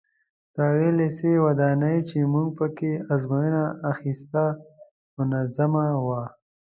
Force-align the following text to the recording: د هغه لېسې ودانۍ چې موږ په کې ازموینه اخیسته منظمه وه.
د 0.53 0.55
هغه 0.67 0.89
لېسې 0.99 1.31
ودانۍ 1.45 1.97
چې 2.09 2.17
موږ 2.33 2.47
په 2.59 2.67
کې 2.77 2.91
ازموینه 3.13 3.63
اخیسته 3.91 4.43
منظمه 5.17 5.85
وه. 6.05 6.21